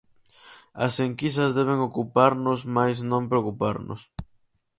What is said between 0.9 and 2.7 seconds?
enquisas deben ocuparnos